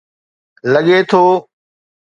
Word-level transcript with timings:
لڳي 0.73 0.99
ٿو. 1.09 1.23